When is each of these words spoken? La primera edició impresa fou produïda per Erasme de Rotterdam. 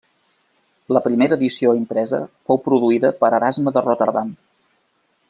La 0.97 1.01
primera 1.07 1.37
edició 1.39 1.75
impresa 1.81 2.21
fou 2.51 2.61
produïda 2.69 3.15
per 3.21 3.33
Erasme 3.41 3.75
de 3.77 3.85
Rotterdam. 3.89 4.37